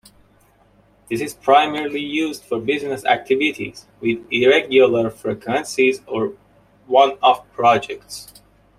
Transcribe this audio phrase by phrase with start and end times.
[1.11, 6.33] This is primarily used for business activities with irregular frequencies or
[6.87, 8.33] one-off projects.